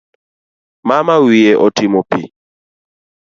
Mama 0.87 1.15
wiye 1.25 1.51
otimo 1.65 1.99
pi 2.09 2.21